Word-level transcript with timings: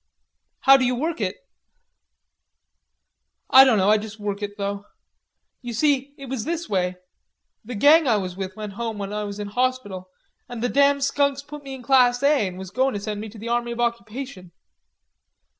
"How 0.61 0.77
d'you 0.77 0.95
work 0.95 1.21
it?" 1.21 1.35
"I 3.51 3.63
dunno. 3.63 3.87
I 3.87 3.99
juss 3.99 4.17
work 4.17 4.41
it 4.41 4.57
though.... 4.57 4.85
Ye 5.61 5.73
see, 5.73 6.15
it 6.17 6.25
was 6.27 6.43
this 6.43 6.67
way. 6.67 6.95
The 7.63 7.75
gang 7.75 8.07
I 8.07 8.17
was 8.17 8.35
with 8.35 8.55
went 8.55 8.73
home 8.73 8.97
when 8.97 9.13
I 9.13 9.25
was 9.25 9.37
in 9.39 9.51
hauspital, 9.51 10.07
and 10.49 10.63
the 10.63 10.69
damn 10.69 11.01
skunks 11.01 11.43
put 11.43 11.61
me 11.61 11.75
in 11.75 11.83
class 11.83 12.23
A 12.23 12.47
and 12.47 12.57
was 12.57 12.71
goin' 12.71 12.95
to 12.95 12.99
send 12.99 13.21
me 13.21 13.29
to 13.29 13.37
the 13.37 13.49
Army 13.49 13.73
of 13.73 13.79
Occupation. 13.79 14.51